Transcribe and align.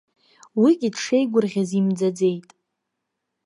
Уигьы 0.61 0.89
дшеигәырӷьаз 0.93 1.69
имӡаӡеит. 1.79 2.47